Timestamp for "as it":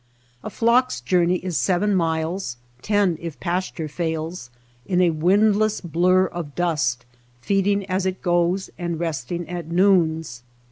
7.85-8.23